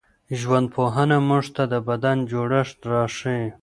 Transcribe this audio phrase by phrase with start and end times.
[0.39, 3.47] ژوندپوهنه موږ ته د بدن جوړښت راښيي.